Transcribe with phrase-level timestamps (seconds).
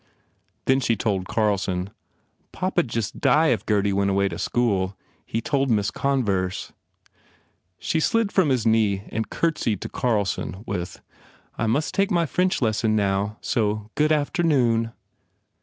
[0.65, 1.91] Then she told Carlson,
[2.51, 4.97] "Papa d just die if Gurdy went away to school.
[5.27, 6.71] He told Miss Converse."
[7.77, 11.03] She slid from his knee and curtsied to Carlson with,
[11.55, 13.37] "I must take my French lesson, now.
[13.41, 14.91] So, good afternoon."